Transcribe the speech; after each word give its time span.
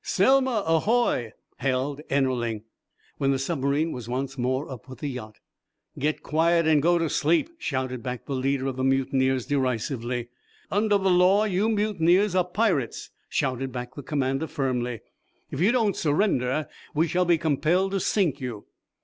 "Selma 0.03 0.63
ahoy!" 0.65 1.31
hailed 1.59 2.01
Ennerling, 2.09 2.63
when 3.19 3.29
the 3.29 3.37
submarine 3.37 3.91
was 3.91 4.09
once 4.09 4.35
more 4.35 4.67
up 4.67 4.89
with 4.89 4.97
the 4.97 5.07
yacht. 5.07 5.35
"Get 5.99 6.23
quiet 6.23 6.65
and 6.65 6.81
go 6.81 6.97
to 6.97 7.07
sleep!" 7.07 7.51
shouted 7.59 8.01
back 8.01 8.25
the 8.25 8.33
leader 8.33 8.65
of 8.65 8.77
the 8.77 8.83
mutineers, 8.83 9.45
derisively. 9.45 10.29
"Under 10.71 10.97
the 10.97 11.11
law 11.11 11.43
you 11.43 11.69
mutineers 11.69 12.33
are 12.33 12.43
pirates," 12.45 13.11
shouted 13.29 13.71
back 13.71 13.93
the 13.93 14.01
commander, 14.01 14.47
firmly. 14.47 15.01
"If 15.51 15.59
you 15.59 15.71
don't 15.71 15.95
surrender 15.95 16.67
we 16.95 17.07
shall 17.07 17.25
be 17.25 17.37
compelled 17.37 17.91
to 17.91 17.99
sink 17.99 18.41
you." 18.41 18.65